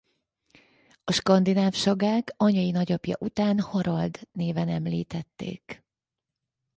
[1.03, 5.83] A skandináv sagák anyai nagyapja után Harald néven említették.